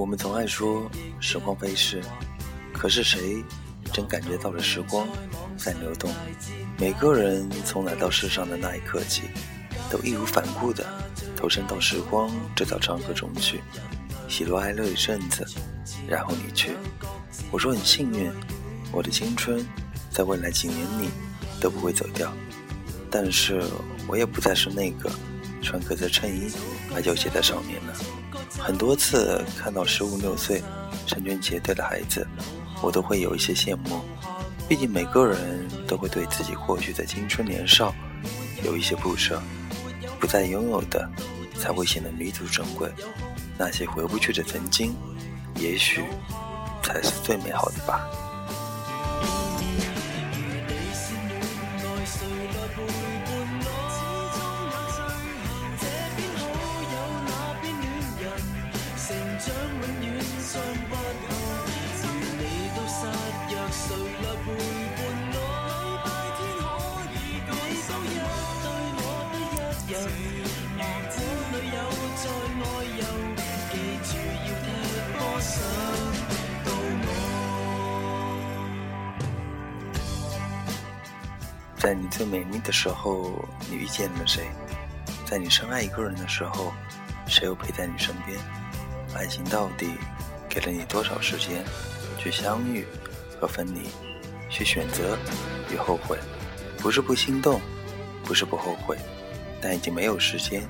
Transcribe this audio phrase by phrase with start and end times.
[0.00, 0.90] 我们总爱说
[1.20, 2.02] 时光飞逝，
[2.72, 3.44] 可是谁
[3.92, 5.06] 真感觉到了时光
[5.58, 6.10] 在流动？
[6.78, 9.24] 每个人从来到世上的那一刻起，
[9.90, 10.86] 都义无反顾地
[11.36, 13.60] 投身到时光这条长河中去，
[14.26, 15.46] 喜怒哀乐一阵子，
[16.08, 16.70] 然后离去。
[17.50, 18.32] 我说很幸运，
[18.92, 19.62] 我的青春
[20.10, 21.10] 在未来几年里
[21.60, 22.32] 都不会走掉，
[23.10, 23.62] 但是
[24.08, 25.10] 我也不再是那个
[25.60, 26.50] 穿格子衬衣、
[26.94, 27.94] 爱球鞋的少年了。
[28.58, 30.62] 很多次看到十五六岁
[31.06, 32.26] 成群结队的孩子，
[32.82, 34.00] 我都会有一些羡慕。
[34.68, 37.94] 毕竟每个人都会对自己过去的青春年少
[38.64, 39.40] 有一些不舍，
[40.20, 41.08] 不再拥有的
[41.58, 42.88] 才会显得弥足珍贵。
[43.58, 44.94] 那些回不去的曾经，
[45.56, 46.04] 也许
[46.82, 48.08] 才是最美好的吧。
[81.76, 84.46] 在你最美丽的时候，你遇见了谁？
[85.24, 86.74] 在你深爱一个人的时候，
[87.26, 88.38] 谁又陪在你身边？
[89.14, 89.94] 爱情到底
[90.46, 91.64] 给了你多少时间
[92.18, 92.86] 去相遇
[93.40, 93.88] 和分离，
[94.50, 95.16] 去选择
[95.72, 96.18] 与后悔？
[96.78, 97.58] 不是不心动，
[98.24, 98.98] 不是不后悔，
[99.60, 100.66] 但已经没有时间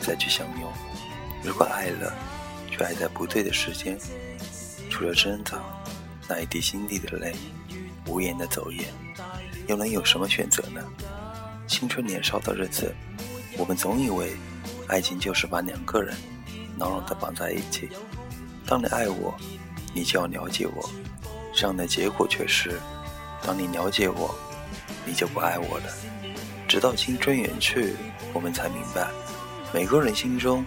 [0.00, 0.72] 再去相拥。
[1.42, 2.12] 如果爱了，
[2.70, 3.98] 却爱在不对的时间，
[4.90, 5.58] 除了挣扎，
[6.28, 7.34] 那一滴心底的泪，
[8.06, 8.84] 无言的走远。
[9.66, 10.82] 又能有什么选择呢？
[11.66, 12.94] 青春年少的日子，
[13.56, 14.32] 我们总以为
[14.88, 16.14] 爱情就是把两个人
[16.78, 17.88] 牢牢地绑在一起。
[18.66, 19.34] 当你爱我，
[19.94, 20.90] 你就要了解我。
[21.54, 22.78] 这样的结果却是，
[23.42, 24.34] 当你了解我，
[25.06, 25.84] 你就不爱我了。
[26.66, 27.94] 直到青春远去，
[28.34, 29.08] 我们才明白，
[29.72, 30.62] 每个人心中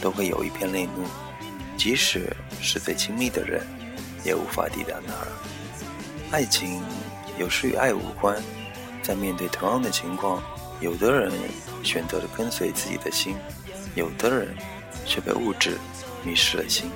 [0.00, 1.04] 都会有一片泪目，
[1.76, 3.66] 即使是最亲密的人，
[4.24, 5.28] 也无法抵挡那儿。
[6.30, 6.80] 爱情。
[7.38, 8.36] 有时与爱无关，
[9.00, 10.42] 在面对同样的情况，
[10.80, 11.30] 有的人
[11.84, 13.36] 选择了跟随自己的心，
[13.94, 14.52] 有的人
[15.06, 15.78] 却被物质
[16.24, 16.90] 迷失了心。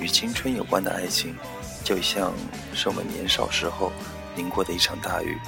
[0.00, 1.36] 与青春有关的爱情，
[1.84, 2.32] 就像
[2.72, 3.92] 是我们年少时候
[4.36, 5.38] 淋过的一场大雨，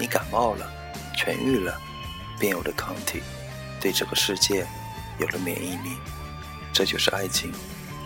[0.00, 0.68] 你感冒了，
[1.16, 1.80] 痊愈了，
[2.40, 3.22] 便有了抗体，
[3.86, 4.66] 对这个世界
[5.16, 5.96] 有了免疫力。
[6.72, 7.52] 这就是爱情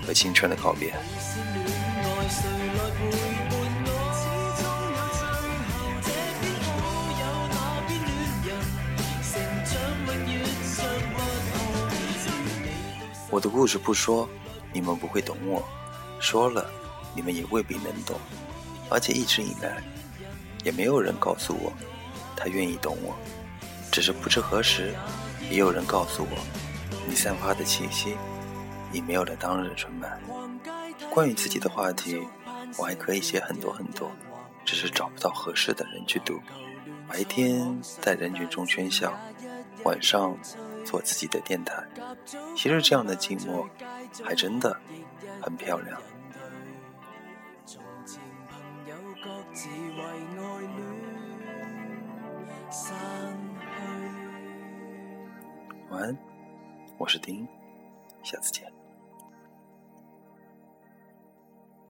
[0.07, 0.95] 和青春的告别。
[13.31, 14.29] 我的故事不说，
[14.75, 15.63] 你们不会懂我；
[16.21, 16.71] 说了，
[17.17, 18.21] 你们也未必能懂。
[18.91, 19.83] 而且一直以来，
[20.63, 21.73] 也没有人告诉我，
[22.37, 23.17] 他愿意懂我。
[23.91, 24.95] 只是不知何时，
[25.51, 26.39] 也有人告诉我，
[27.07, 28.17] 你散发的气息，
[28.93, 30.19] 已没有了当日的纯白。
[31.13, 32.27] 关于自己的话题，
[32.79, 34.11] 我还可以写很多很多，
[34.65, 36.41] 只是找不到合适的人去读。
[37.09, 39.13] 白天在人群中喧嚣，
[39.85, 40.35] 晚上。
[40.83, 41.85] 做自己的电台，
[42.57, 43.69] 其实这样的寂寞
[44.25, 44.75] 还真的
[45.41, 46.01] 很漂亮。
[55.91, 56.17] 晚安，
[56.99, 57.49] 我是丁，
[58.23, 58.80] 下次见。